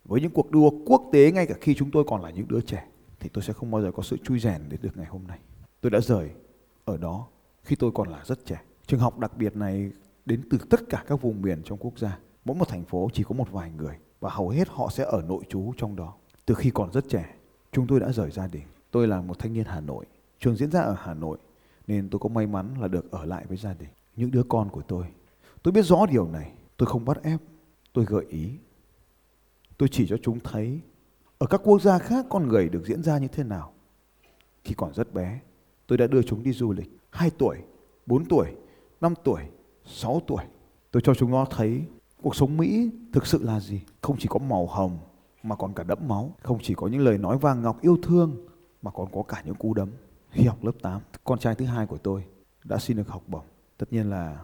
với 0.04 0.20
những 0.20 0.30
cuộc 0.30 0.50
đua 0.50 0.70
quốc 0.86 1.02
tế 1.12 1.32
ngay 1.32 1.46
cả 1.46 1.54
khi 1.60 1.74
chúng 1.74 1.90
tôi 1.90 2.04
còn 2.06 2.22
là 2.22 2.30
những 2.30 2.48
đứa 2.48 2.60
trẻ, 2.60 2.86
thì 3.20 3.28
tôi 3.28 3.44
sẽ 3.44 3.52
không 3.52 3.70
bao 3.70 3.82
giờ 3.82 3.92
có 3.92 4.02
sự 4.02 4.16
chui 4.16 4.38
rèn 4.38 4.68
đến 4.68 4.80
được 4.82 4.96
ngày 4.96 5.06
hôm 5.06 5.26
nay. 5.26 5.38
Tôi 5.80 5.90
đã 5.90 6.00
rời 6.00 6.30
ở 6.84 6.96
đó 6.96 7.26
khi 7.62 7.76
tôi 7.76 7.90
còn 7.94 8.08
là 8.08 8.22
rất 8.24 8.46
trẻ. 8.46 8.60
Trường 8.86 9.00
học 9.00 9.18
đặc 9.18 9.36
biệt 9.36 9.56
này 9.56 9.90
đến 10.26 10.42
từ 10.50 10.58
tất 10.70 10.80
cả 10.88 11.04
các 11.06 11.20
vùng 11.20 11.42
miền 11.42 11.62
trong 11.64 11.78
quốc 11.78 11.98
gia. 11.98 12.18
Mỗi 12.48 12.56
một 12.56 12.68
thành 12.68 12.84
phố 12.84 13.08
chỉ 13.12 13.22
có 13.22 13.34
một 13.34 13.52
vài 13.52 13.70
người 13.70 13.96
và 14.20 14.30
hầu 14.30 14.48
hết 14.48 14.68
họ 14.68 14.88
sẽ 14.90 15.04
ở 15.04 15.22
nội 15.28 15.42
trú 15.48 15.72
trong 15.76 15.96
đó. 15.96 16.14
Từ 16.46 16.54
khi 16.54 16.70
còn 16.70 16.92
rất 16.92 17.04
trẻ, 17.08 17.34
chúng 17.72 17.86
tôi 17.86 18.00
đã 18.00 18.12
rời 18.12 18.30
gia 18.30 18.46
đình. 18.46 18.62
Tôi 18.90 19.06
là 19.08 19.20
một 19.20 19.38
thanh 19.38 19.52
niên 19.52 19.64
Hà 19.64 19.80
Nội, 19.80 20.04
trường 20.40 20.56
diễn 20.56 20.70
ra 20.70 20.80
ở 20.80 20.96
Hà 20.98 21.14
Nội 21.14 21.38
nên 21.86 22.08
tôi 22.10 22.18
có 22.18 22.28
may 22.28 22.46
mắn 22.46 22.74
là 22.80 22.88
được 22.88 23.10
ở 23.10 23.24
lại 23.24 23.44
với 23.48 23.56
gia 23.56 23.74
đình. 23.74 23.88
Những 24.16 24.30
đứa 24.30 24.42
con 24.42 24.68
của 24.68 24.82
tôi. 24.82 25.04
Tôi 25.62 25.72
biết 25.72 25.82
rõ 25.82 26.06
điều 26.06 26.28
này, 26.28 26.52
tôi 26.76 26.86
không 26.86 27.04
bắt 27.04 27.22
ép, 27.22 27.40
tôi 27.92 28.04
gợi 28.04 28.24
ý. 28.28 28.50
Tôi 29.78 29.88
chỉ 29.92 30.06
cho 30.08 30.16
chúng 30.22 30.40
thấy 30.40 30.80
ở 31.38 31.46
các 31.46 31.60
quốc 31.64 31.82
gia 31.82 31.98
khác 31.98 32.26
con 32.28 32.48
người 32.48 32.68
được 32.68 32.86
diễn 32.86 33.02
ra 33.02 33.18
như 33.18 33.28
thế 33.28 33.44
nào. 33.44 33.72
Khi 34.64 34.74
còn 34.74 34.94
rất 34.94 35.14
bé, 35.14 35.40
tôi 35.86 35.98
đã 35.98 36.06
đưa 36.06 36.22
chúng 36.22 36.42
đi 36.42 36.52
du 36.52 36.72
lịch. 36.72 36.90
2 37.10 37.30
tuổi, 37.30 37.56
4 38.06 38.24
tuổi, 38.24 38.56
5 39.00 39.14
tuổi, 39.24 39.42
6 39.84 40.22
tuổi. 40.26 40.44
Tôi 40.90 41.02
cho 41.04 41.14
chúng 41.14 41.30
nó 41.30 41.44
thấy 41.44 41.82
cuộc 42.22 42.36
sống 42.36 42.56
Mỹ 42.56 42.90
thực 43.12 43.26
sự 43.26 43.42
là 43.42 43.60
gì. 43.60 43.80
Không 44.02 44.16
chỉ 44.18 44.28
có 44.28 44.38
màu 44.38 44.66
hồng 44.66 44.98
mà 45.42 45.56
còn 45.56 45.74
cả 45.74 45.84
đẫm 45.84 45.98
máu. 46.08 46.34
Không 46.42 46.58
chỉ 46.62 46.74
có 46.74 46.86
những 46.86 47.00
lời 47.00 47.18
nói 47.18 47.38
vàng 47.38 47.62
ngọc 47.62 47.80
yêu 47.80 47.98
thương 48.02 48.46
mà 48.82 48.90
còn 48.90 49.12
có 49.12 49.22
cả 49.22 49.42
những 49.44 49.54
cú 49.54 49.74
đấm. 49.74 49.90
Khi 50.30 50.44
học 50.44 50.64
lớp 50.64 50.72
8, 50.82 51.00
con 51.24 51.38
trai 51.38 51.54
thứ 51.54 51.64
hai 51.64 51.86
của 51.86 51.98
tôi 51.98 52.24
đã 52.64 52.78
xin 52.78 52.96
được 52.96 53.08
học 53.08 53.22
bổng. 53.26 53.44
Tất 53.78 53.92
nhiên 53.92 54.10
là 54.10 54.38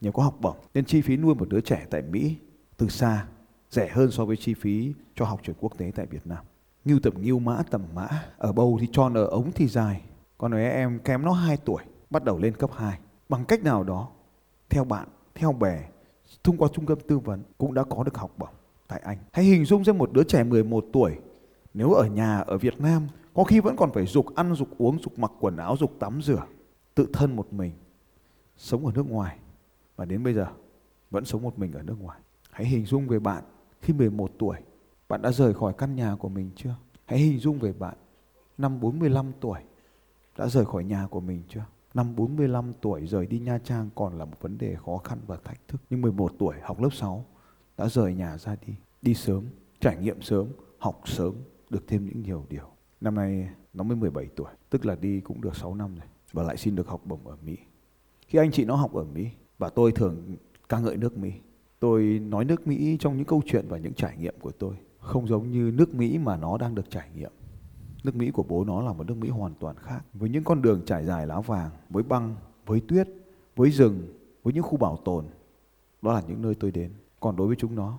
nhờ 0.00 0.12
có 0.12 0.22
học 0.22 0.36
bổng 0.40 0.56
nên 0.74 0.84
chi 0.84 1.00
phí 1.00 1.16
nuôi 1.16 1.34
một 1.34 1.48
đứa 1.48 1.60
trẻ 1.60 1.86
tại 1.90 2.02
Mỹ 2.02 2.36
từ 2.76 2.88
xa 2.88 3.26
rẻ 3.70 3.88
hơn 3.88 4.10
so 4.10 4.24
với 4.24 4.36
chi 4.36 4.54
phí 4.54 4.92
cho 5.14 5.24
học 5.24 5.40
trường 5.42 5.56
quốc 5.60 5.78
tế 5.78 5.92
tại 5.94 6.06
Việt 6.06 6.26
Nam. 6.26 6.44
Ngưu 6.84 7.00
tầm 7.02 7.22
ngưu 7.22 7.38
mã 7.38 7.62
tầm 7.70 7.82
mã, 7.94 8.08
ở 8.38 8.52
bầu 8.52 8.78
thì 8.80 8.88
tròn 8.92 9.14
ở 9.14 9.24
ống 9.24 9.52
thì 9.54 9.68
dài. 9.68 10.02
Con 10.38 10.52
ấy 10.54 10.70
em 10.70 10.98
kém 10.98 11.22
nó 11.22 11.32
2 11.32 11.56
tuổi, 11.56 11.82
bắt 12.10 12.24
đầu 12.24 12.38
lên 12.38 12.56
cấp 12.56 12.70
2. 12.76 12.98
Bằng 13.28 13.44
cách 13.44 13.62
nào 13.62 13.84
đó 13.84 14.08
theo 14.70 14.84
bạn, 14.84 15.08
theo 15.34 15.52
bè, 15.52 15.88
thông 16.44 16.56
qua 16.56 16.68
trung 16.72 16.86
tâm 16.86 16.98
tư 17.08 17.18
vấn 17.18 17.42
cũng 17.58 17.74
đã 17.74 17.84
có 17.84 18.02
được 18.04 18.16
học 18.16 18.34
bổng 18.38 18.54
tại 18.88 19.00
Anh. 19.04 19.18
Hãy 19.32 19.44
hình 19.44 19.64
dung 19.64 19.84
ra 19.84 19.92
một 19.92 20.12
đứa 20.12 20.22
trẻ 20.22 20.44
11 20.44 20.84
tuổi 20.92 21.16
nếu 21.74 21.92
ở 21.92 22.06
nhà 22.06 22.38
ở 22.38 22.58
Việt 22.58 22.80
Nam 22.80 23.06
có 23.34 23.44
khi 23.44 23.60
vẫn 23.60 23.76
còn 23.76 23.92
phải 23.92 24.06
dục 24.06 24.34
ăn, 24.34 24.54
dục 24.54 24.68
uống, 24.78 24.98
dục 25.02 25.18
mặc 25.18 25.32
quần 25.40 25.56
áo, 25.56 25.76
dục 25.76 25.92
tắm 26.00 26.22
rửa, 26.22 26.42
tự 26.94 27.06
thân 27.12 27.36
một 27.36 27.52
mình, 27.52 27.72
sống 28.56 28.86
ở 28.86 28.92
nước 28.94 29.10
ngoài 29.10 29.38
và 29.96 30.04
đến 30.04 30.22
bây 30.22 30.34
giờ 30.34 30.46
vẫn 31.10 31.24
sống 31.24 31.42
một 31.42 31.58
mình 31.58 31.72
ở 31.72 31.82
nước 31.82 32.00
ngoài. 32.00 32.20
Hãy 32.50 32.66
hình 32.66 32.86
dung 32.86 33.08
về 33.08 33.18
bạn 33.18 33.42
khi 33.80 33.92
11 33.92 34.30
tuổi, 34.38 34.56
bạn 35.08 35.22
đã 35.22 35.32
rời 35.32 35.54
khỏi 35.54 35.72
căn 35.78 35.96
nhà 35.96 36.16
của 36.18 36.28
mình 36.28 36.50
chưa? 36.56 36.74
Hãy 37.04 37.18
hình 37.18 37.38
dung 37.38 37.58
về 37.58 37.72
bạn 37.72 37.94
năm 38.58 38.80
45 38.80 39.32
tuổi 39.40 39.60
đã 40.38 40.48
rời 40.48 40.64
khỏi 40.64 40.84
nhà 40.84 41.06
của 41.10 41.20
mình 41.20 41.42
chưa? 41.48 41.64
Năm 41.98 42.16
45 42.16 42.72
tuổi 42.80 43.06
rời 43.06 43.26
đi 43.26 43.38
Nha 43.38 43.58
Trang 43.58 43.90
còn 43.94 44.18
là 44.18 44.24
một 44.24 44.36
vấn 44.40 44.58
đề 44.58 44.76
khó 44.84 44.98
khăn 44.98 45.18
và 45.26 45.36
thách 45.44 45.68
thức. 45.68 45.80
Nhưng 45.90 46.00
11 46.00 46.32
tuổi 46.38 46.56
học 46.62 46.80
lớp 46.80 46.88
6 46.92 47.24
đã 47.78 47.88
rời 47.88 48.14
nhà 48.14 48.38
ra 48.38 48.56
đi. 48.66 48.74
Đi 49.02 49.14
sớm, 49.14 49.44
trải 49.80 49.96
nghiệm 49.96 50.22
sớm, 50.22 50.46
học 50.78 51.00
sớm, 51.04 51.34
được 51.70 51.84
thêm 51.86 52.06
những 52.06 52.22
nhiều 52.22 52.46
điều. 52.48 52.64
Năm 53.00 53.14
nay 53.14 53.48
nó 53.74 53.84
mới 53.84 53.96
17 53.96 54.26
tuổi, 54.36 54.50
tức 54.70 54.86
là 54.86 54.94
đi 54.94 55.20
cũng 55.20 55.40
được 55.40 55.56
6 55.56 55.74
năm 55.74 55.94
rồi. 55.94 56.06
Và 56.32 56.42
lại 56.42 56.56
xin 56.56 56.76
được 56.76 56.88
học 56.88 57.00
bổng 57.04 57.26
ở 57.26 57.36
Mỹ. 57.42 57.56
Khi 58.28 58.38
anh 58.38 58.50
chị 58.50 58.64
nó 58.64 58.76
học 58.76 58.94
ở 58.94 59.04
Mỹ, 59.04 59.28
và 59.58 59.68
tôi 59.68 59.92
thường 59.92 60.36
ca 60.68 60.78
ngợi 60.78 60.96
nước 60.96 61.18
Mỹ. 61.18 61.32
Tôi 61.80 62.02
nói 62.02 62.44
nước 62.44 62.66
Mỹ 62.66 62.96
trong 63.00 63.16
những 63.16 63.26
câu 63.26 63.42
chuyện 63.46 63.64
và 63.68 63.78
những 63.78 63.94
trải 63.94 64.16
nghiệm 64.16 64.34
của 64.40 64.52
tôi. 64.52 64.74
Không 64.98 65.26
giống 65.26 65.50
như 65.50 65.70
nước 65.74 65.94
Mỹ 65.94 66.18
mà 66.18 66.36
nó 66.36 66.58
đang 66.58 66.74
được 66.74 66.90
trải 66.90 67.08
nghiệm. 67.14 67.32
Nước 68.04 68.16
Mỹ 68.16 68.30
của 68.30 68.42
bố 68.42 68.64
nó 68.64 68.82
là 68.82 68.92
một 68.92 69.06
nước 69.06 69.16
Mỹ 69.16 69.28
hoàn 69.28 69.54
toàn 69.54 69.76
khác. 69.76 70.00
Với 70.14 70.28
những 70.28 70.44
con 70.44 70.62
đường 70.62 70.82
trải 70.86 71.04
dài 71.04 71.26
lá 71.26 71.40
vàng, 71.40 71.70
với 71.90 72.02
băng, 72.02 72.36
với 72.66 72.80
tuyết, 72.88 73.08
với 73.56 73.70
rừng, 73.70 74.18
với 74.42 74.52
những 74.52 74.62
khu 74.62 74.76
bảo 74.76 74.96
tồn. 75.04 75.24
Đó 76.02 76.12
là 76.12 76.22
những 76.28 76.42
nơi 76.42 76.54
tôi 76.54 76.70
đến. 76.70 76.92
Còn 77.20 77.36
đối 77.36 77.46
với 77.46 77.56
chúng 77.56 77.74
nó, 77.74 77.98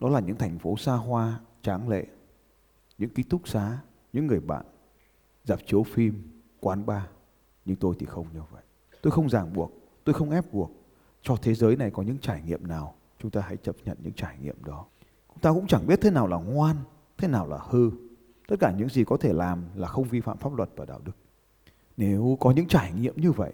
đó 0.00 0.08
là 0.08 0.20
những 0.20 0.36
thành 0.36 0.58
phố 0.58 0.76
xa 0.76 0.94
hoa, 0.94 1.40
tráng 1.62 1.88
lệ. 1.88 2.06
Những 2.98 3.10
ký 3.10 3.22
túc 3.22 3.48
xá, 3.48 3.78
những 4.12 4.26
người 4.26 4.40
bạn, 4.40 4.64
dạp 5.44 5.58
chiếu 5.66 5.82
phim, 5.82 6.42
quán 6.60 6.86
bar. 6.86 7.02
Nhưng 7.64 7.76
tôi 7.76 7.94
thì 7.98 8.06
không 8.06 8.26
như 8.34 8.40
vậy. 8.52 8.62
Tôi 9.02 9.10
không 9.10 9.28
ràng 9.28 9.52
buộc, 9.52 9.72
tôi 10.04 10.14
không 10.14 10.30
ép 10.30 10.52
buộc. 10.52 10.70
Cho 11.22 11.36
thế 11.42 11.54
giới 11.54 11.76
này 11.76 11.90
có 11.90 12.02
những 12.02 12.18
trải 12.18 12.42
nghiệm 12.42 12.66
nào, 12.66 12.94
chúng 13.18 13.30
ta 13.30 13.40
hãy 13.40 13.56
chấp 13.56 13.76
nhận 13.84 13.98
những 14.02 14.12
trải 14.12 14.36
nghiệm 14.42 14.64
đó. 14.64 14.84
Chúng 15.28 15.38
ta 15.38 15.52
cũng 15.52 15.66
chẳng 15.66 15.86
biết 15.86 16.00
thế 16.02 16.10
nào 16.10 16.26
là 16.26 16.36
ngoan, 16.36 16.76
thế 17.18 17.28
nào 17.28 17.46
là 17.46 17.58
hư 17.70 17.90
Tất 18.48 18.56
cả 18.60 18.72
những 18.78 18.88
gì 18.88 19.04
có 19.04 19.16
thể 19.16 19.32
làm 19.32 19.64
là 19.74 19.88
không 19.88 20.04
vi 20.04 20.20
phạm 20.20 20.38
pháp 20.38 20.54
luật 20.54 20.70
và 20.76 20.84
đạo 20.84 21.00
đức. 21.04 21.12
Nếu 21.96 22.36
có 22.40 22.50
những 22.50 22.68
trải 22.68 22.92
nghiệm 22.92 23.16
như 23.16 23.32
vậy, 23.32 23.52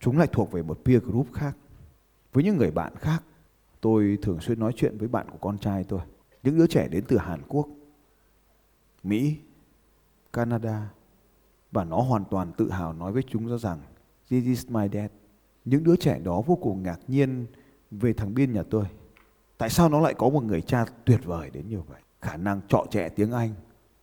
chúng 0.00 0.18
lại 0.18 0.28
thuộc 0.32 0.52
về 0.52 0.62
một 0.62 0.80
peer 0.84 1.02
group 1.02 1.26
khác. 1.32 1.56
Với 2.32 2.44
những 2.44 2.56
người 2.56 2.70
bạn 2.70 2.96
khác, 2.96 3.22
tôi 3.80 4.18
thường 4.22 4.40
xuyên 4.40 4.60
nói 4.60 4.72
chuyện 4.76 4.98
với 4.98 5.08
bạn 5.08 5.30
của 5.30 5.38
con 5.40 5.58
trai 5.58 5.84
tôi. 5.84 6.00
Những 6.42 6.58
đứa 6.58 6.66
trẻ 6.66 6.88
đến 6.88 7.04
từ 7.08 7.18
Hàn 7.18 7.42
Quốc, 7.48 7.68
Mỹ, 9.02 9.36
Canada. 10.32 10.90
Và 11.72 11.84
nó 11.84 12.00
hoàn 12.00 12.24
toàn 12.24 12.52
tự 12.52 12.70
hào 12.70 12.92
nói 12.92 13.12
với 13.12 13.22
chúng 13.22 13.48
ra 13.48 13.56
rằng 13.56 13.78
This 14.30 14.44
is 14.44 14.66
my 14.68 14.88
dad. 14.92 15.10
Những 15.64 15.84
đứa 15.84 15.96
trẻ 15.96 16.18
đó 16.18 16.42
vô 16.46 16.56
cùng 16.56 16.82
ngạc 16.82 17.00
nhiên 17.08 17.46
về 17.90 18.12
thằng 18.12 18.34
Biên 18.34 18.52
nhà 18.52 18.62
tôi. 18.70 18.84
Tại 19.58 19.70
sao 19.70 19.88
nó 19.88 20.00
lại 20.00 20.14
có 20.14 20.28
một 20.28 20.44
người 20.44 20.60
cha 20.60 20.86
tuyệt 21.04 21.20
vời 21.24 21.50
đến 21.50 21.68
như 21.68 21.80
vậy? 21.80 22.00
Khả 22.20 22.36
năng 22.36 22.60
trọ 22.68 22.86
trẻ 22.90 23.08
tiếng 23.08 23.32
Anh, 23.32 23.54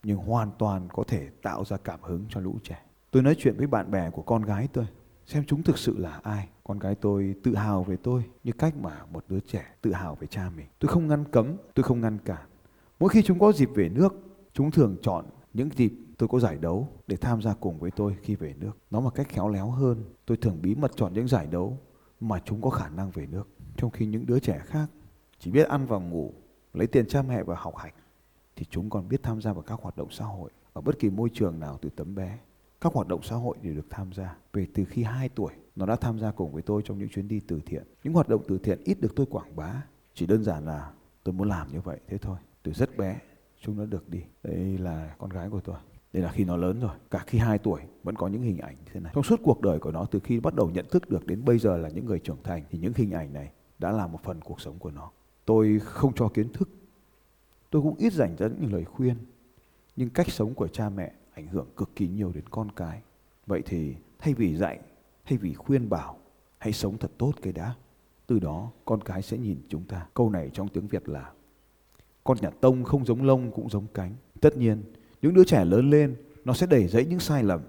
nhưng 0.05 0.17
hoàn 0.17 0.51
toàn 0.59 0.87
có 0.93 1.03
thể 1.07 1.29
tạo 1.41 1.65
ra 1.65 1.77
cảm 1.77 1.99
hứng 2.03 2.25
cho 2.29 2.39
lũ 2.39 2.55
trẻ. 2.63 2.81
Tôi 3.11 3.23
nói 3.23 3.35
chuyện 3.37 3.57
với 3.57 3.67
bạn 3.67 3.91
bè 3.91 4.09
của 4.09 4.21
con 4.21 4.41
gái 4.41 4.67
tôi, 4.73 4.85
xem 5.25 5.43
chúng 5.47 5.63
thực 5.63 5.77
sự 5.77 5.97
là 5.97 6.19
ai. 6.23 6.49
Con 6.63 6.79
gái 6.79 6.95
tôi 6.95 7.35
tự 7.43 7.55
hào 7.55 7.83
về 7.83 7.97
tôi 8.03 8.23
như 8.43 8.51
cách 8.51 8.75
mà 8.77 9.05
một 9.11 9.25
đứa 9.27 9.39
trẻ 9.39 9.65
tự 9.81 9.93
hào 9.93 10.15
về 10.15 10.27
cha 10.27 10.49
mình. 10.57 10.65
Tôi 10.79 10.89
không 10.89 11.07
ngăn 11.07 11.23
cấm, 11.31 11.55
tôi 11.73 11.83
không 11.83 12.01
ngăn 12.01 12.17
cản. 12.17 12.45
Mỗi 12.99 13.09
khi 13.09 13.21
chúng 13.21 13.39
có 13.39 13.51
dịp 13.51 13.69
về 13.75 13.89
nước, 13.89 14.25
Chúng 14.55 14.71
thường 14.71 14.97
chọn 15.01 15.25
những 15.53 15.69
dịp 15.75 15.93
tôi 16.17 16.29
có 16.29 16.39
giải 16.39 16.57
đấu 16.57 16.87
để 17.07 17.17
tham 17.17 17.41
gia 17.41 17.53
cùng 17.53 17.79
với 17.79 17.91
tôi 17.91 18.15
khi 18.21 18.35
về 18.35 18.53
nước. 18.59 18.71
Nó 18.91 18.99
một 18.99 19.15
cách 19.15 19.27
khéo 19.29 19.49
léo 19.49 19.69
hơn, 19.69 20.03
tôi 20.25 20.37
thường 20.37 20.59
bí 20.61 20.75
mật 20.75 20.91
chọn 20.95 21.13
những 21.13 21.27
giải 21.27 21.47
đấu 21.47 21.79
mà 22.19 22.39
chúng 22.45 22.61
có 22.61 22.69
khả 22.69 22.89
năng 22.89 23.11
về 23.11 23.27
nước. 23.27 23.47
Trong 23.77 23.91
khi 23.91 24.05
những 24.05 24.25
đứa 24.25 24.39
trẻ 24.39 24.61
khác 24.65 24.87
chỉ 25.39 25.51
biết 25.51 25.67
ăn 25.67 25.85
và 25.85 25.97
ngủ, 25.97 26.33
lấy 26.73 26.87
tiền 26.87 27.07
cha 27.07 27.21
mẹ 27.21 27.43
và 27.43 27.55
học 27.57 27.75
hành, 27.77 27.93
thì 28.55 28.65
chúng 28.69 28.89
còn 28.89 29.07
biết 29.07 29.23
tham 29.23 29.41
gia 29.41 29.53
vào 29.53 29.63
các 29.63 29.79
hoạt 29.81 29.97
động 29.97 30.11
xã 30.11 30.25
hội 30.25 30.51
ở 30.73 30.81
bất 30.81 30.99
kỳ 30.99 31.09
môi 31.09 31.29
trường 31.33 31.59
nào 31.59 31.77
từ 31.81 31.89
tấm 31.89 32.15
bé. 32.15 32.39
Các 32.81 32.93
hoạt 32.93 33.07
động 33.07 33.23
xã 33.23 33.35
hội 33.35 33.57
đều 33.61 33.75
được 33.75 33.87
tham 33.89 34.13
gia. 34.13 34.37
Về 34.53 34.67
từ 34.73 34.85
khi 34.85 35.03
2 35.03 35.29
tuổi, 35.29 35.53
nó 35.75 35.85
đã 35.85 35.95
tham 35.95 36.19
gia 36.19 36.31
cùng 36.31 36.51
với 36.51 36.61
tôi 36.61 36.81
trong 36.85 36.97
những 36.97 37.09
chuyến 37.09 37.27
đi 37.27 37.39
từ 37.47 37.61
thiện. 37.65 37.83
Những 38.03 38.13
hoạt 38.13 38.29
động 38.29 38.41
từ 38.47 38.57
thiện 38.57 38.83
ít 38.83 39.01
được 39.01 39.15
tôi 39.15 39.25
quảng 39.25 39.55
bá, 39.55 39.83
chỉ 40.13 40.25
đơn 40.25 40.43
giản 40.43 40.65
là 40.65 40.93
tôi 41.23 41.33
muốn 41.33 41.49
làm 41.49 41.71
như 41.71 41.81
vậy 41.81 41.99
thế 42.07 42.17
thôi. 42.17 42.37
Từ 42.63 42.73
rất 42.73 42.97
bé, 42.97 43.19
chúng 43.61 43.77
nó 43.77 43.85
được 43.85 44.09
đi. 44.09 44.23
Đây 44.43 44.77
là 44.77 45.15
con 45.17 45.29
gái 45.29 45.49
của 45.49 45.61
tôi. 45.61 45.75
Đây 46.13 46.23
là 46.23 46.31
khi 46.31 46.45
nó 46.45 46.57
lớn 46.57 46.79
rồi, 46.79 46.95
cả 47.11 47.23
khi 47.27 47.37
2 47.37 47.57
tuổi 47.57 47.81
vẫn 48.03 48.15
có 48.15 48.27
những 48.27 48.41
hình 48.41 48.57
ảnh 48.57 48.75
như 48.75 48.91
thế 48.93 48.99
này. 48.99 49.11
Trong 49.15 49.23
suốt 49.23 49.39
cuộc 49.43 49.61
đời 49.61 49.79
của 49.79 49.91
nó 49.91 50.05
từ 50.05 50.19
khi 50.19 50.39
bắt 50.39 50.55
đầu 50.55 50.69
nhận 50.69 50.85
thức 50.91 51.09
được 51.09 51.25
đến 51.25 51.45
bây 51.45 51.59
giờ 51.59 51.77
là 51.77 51.89
những 51.89 52.05
người 52.05 52.19
trưởng 52.19 52.43
thành 52.43 52.63
thì 52.69 52.79
những 52.79 52.93
hình 52.95 53.11
ảnh 53.11 53.33
này 53.33 53.51
đã 53.79 53.91
là 53.91 54.07
một 54.07 54.19
phần 54.23 54.41
cuộc 54.41 54.61
sống 54.61 54.79
của 54.79 54.91
nó. 54.91 55.11
Tôi 55.45 55.79
không 55.83 56.13
cho 56.13 56.27
kiến 56.27 56.53
thức, 56.53 56.69
tôi 57.75 57.81
cũng 57.81 57.95
ít 57.97 58.13
dành 58.13 58.35
ra 58.35 58.47
những 58.47 58.73
lời 58.73 58.85
khuyên. 58.85 59.15
Nhưng 59.95 60.09
cách 60.09 60.29
sống 60.29 60.53
của 60.53 60.67
cha 60.67 60.89
mẹ 60.89 61.11
ảnh 61.33 61.47
hưởng 61.47 61.67
cực 61.77 61.95
kỳ 61.95 62.07
nhiều 62.07 62.31
đến 62.35 62.43
con 62.49 62.71
cái. 62.71 63.01
Vậy 63.45 63.61
thì 63.65 63.95
thay 64.19 64.33
vì 64.33 64.55
dạy, 64.55 64.79
thay 65.25 65.37
vì 65.37 65.53
khuyên 65.53 65.89
bảo, 65.89 66.17
hãy 66.57 66.73
sống 66.73 66.97
thật 66.97 67.11
tốt 67.17 67.31
cái 67.41 67.53
đã. 67.53 67.75
Từ 68.27 68.39
đó 68.39 68.71
con 68.85 69.01
cái 69.01 69.21
sẽ 69.21 69.37
nhìn 69.37 69.57
chúng 69.69 69.83
ta. 69.83 70.07
Câu 70.13 70.29
này 70.29 70.49
trong 70.53 70.67
tiếng 70.67 70.87
Việt 70.87 71.09
là 71.09 71.31
con 72.23 72.37
nhà 72.41 72.49
tông 72.49 72.83
không 72.83 73.05
giống 73.05 73.23
lông 73.23 73.51
cũng 73.51 73.69
giống 73.69 73.85
cánh. 73.93 74.11
Tất 74.41 74.57
nhiên, 74.57 74.83
những 75.21 75.33
đứa 75.33 75.43
trẻ 75.43 75.65
lớn 75.65 75.89
lên 75.89 76.15
nó 76.45 76.53
sẽ 76.53 76.67
đẩy 76.67 76.87
dẫy 76.87 77.05
những 77.05 77.19
sai 77.19 77.43
lầm. 77.43 77.61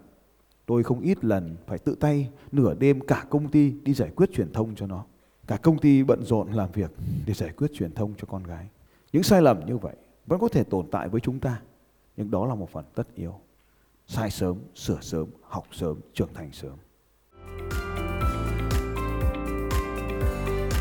Tôi 0.67 0.83
không 0.83 1.01
ít 1.01 1.25
lần 1.25 1.57
phải 1.67 1.79
tự 1.79 1.95
tay 1.95 2.31
nửa 2.53 2.75
đêm 2.75 3.01
cả 3.01 3.27
công 3.31 3.49
ty 3.49 3.71
đi 3.71 3.95
giải 3.95 4.11
quyết 4.17 4.33
truyền 4.33 4.53
thông 4.53 4.75
cho 4.75 4.87
nó. 4.87 5.05
Cả 5.47 5.57
công 5.57 5.79
ty 5.79 6.03
bận 6.03 6.23
rộn 6.25 6.53
làm 6.53 6.71
việc 6.73 6.91
để 7.27 7.35
giải 7.35 7.53
quyết 7.57 7.71
truyền 7.75 7.93
thông 7.93 8.15
cho 8.19 8.27
con 8.31 8.43
gái. 8.43 8.69
Những 9.17 9.23
sai 9.23 9.43
lầm 9.43 9.67
như 9.67 9.77
vậy 9.77 9.95
vẫn 10.27 10.41
có 10.41 10.49
thể 10.49 10.65
tồn 10.65 10.87
tại 10.93 11.09
với 11.09 11.21
chúng 11.21 11.41
ta, 11.41 11.61
nhưng 12.17 12.31
đó 12.31 12.47
là 12.47 12.55
một 12.55 12.71
phần 12.71 12.85
tất 12.95 13.15
yếu. 13.15 13.35
Sai 14.07 14.31
sớm, 14.31 14.59
sửa 14.75 14.99
sớm, 15.01 15.27
học 15.43 15.67
sớm, 15.73 16.01
trưởng 16.15 16.35
thành 16.35 16.53
sớm. 16.53 16.77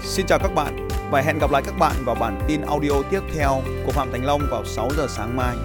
Xin 0.03 0.25
chào 0.25 0.39
các 0.39 0.51
bạn 0.55 0.87
và 1.11 1.21
hẹn 1.21 1.39
gặp 1.39 1.51
lại 1.51 1.61
các 1.65 1.75
bạn 1.79 1.95
vào 2.05 2.15
bản 2.15 2.41
tin 2.47 2.61
audio 2.61 3.01
tiếp 3.11 3.21
theo 3.35 3.61
của 3.85 3.91
Phạm 3.91 4.11
Thành 4.11 4.25
Long 4.25 4.41
vào 4.51 4.65
6 4.65 4.89
giờ 4.97 5.07
sáng 5.09 5.37
mai. 5.37 5.55